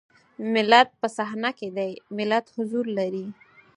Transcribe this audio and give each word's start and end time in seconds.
ملت 0.53 0.89
په 0.99 1.07
صحنه 1.17 1.51
کې 1.57 1.67
دی 1.77 1.91
ملت 2.17 2.45
حضور 2.55 2.85
لري. 2.97 3.25